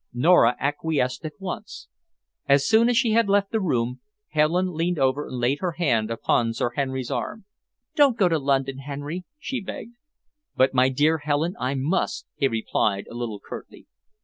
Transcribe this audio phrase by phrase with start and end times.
[0.15, 1.87] Nora acquiesced at once.
[2.49, 6.09] As soon as she had left the room, Helen leaned over and laid her hand
[6.09, 7.45] upon Sir Henry's arm.
[7.95, 9.93] "Don't go to London, Henry," she begged.
[10.55, 13.85] "But my dear Helen, I must," he replied, a little curtly.